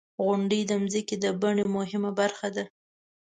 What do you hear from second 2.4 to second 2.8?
ده.